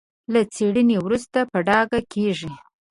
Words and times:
له 0.33 0.41
څېړنې 0.53 0.97
وروسته 1.05 1.39
په 1.51 1.59
ډاګه 1.67 1.99
کېږي. 2.13 2.51